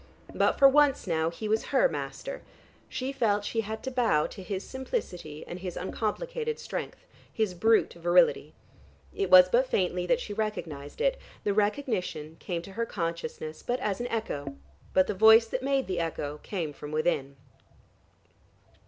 But 0.33 0.57
for 0.57 0.67
once 0.67 1.05
now, 1.05 1.29
he 1.29 1.47
was 1.47 1.65
her 1.65 1.87
master: 1.87 2.41
she 2.89 3.11
felt 3.11 3.45
she 3.45 3.61
had 3.61 3.83
to 3.83 3.91
bow 3.91 4.25
to 4.25 4.41
his 4.41 4.63
simplicity 4.67 5.45
and 5.45 5.59
his 5.59 5.77
uncomplicated 5.77 6.57
strength, 6.57 7.05
his 7.31 7.53
brute 7.53 7.93
virility. 7.93 8.55
It 9.13 9.29
was 9.29 9.47
but 9.47 9.67
faintly 9.67 10.07
that 10.07 10.19
she 10.19 10.33
recognized 10.33 11.01
it; 11.01 11.19
the 11.43 11.53
recognition 11.53 12.37
came 12.39 12.63
to 12.63 12.71
her 12.71 12.85
consciousness 12.87 13.61
but 13.61 13.79
as 13.79 13.99
an 14.01 14.07
echo. 14.07 14.55
But 14.91 15.05
the 15.05 15.13
voice 15.13 15.45
that 15.45 15.61
made 15.61 15.85
the 15.85 15.99
echo 15.99 16.39
came 16.41 16.73
from 16.73 16.91
within. 16.91 17.35